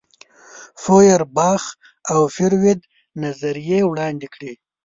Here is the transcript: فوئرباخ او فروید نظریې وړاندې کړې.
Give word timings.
فوئرباخ 0.81 1.63
او 2.13 2.21
فروید 2.35 2.79
نظریې 3.23 3.79
وړاندې 3.89 4.27
کړې. 4.33 4.53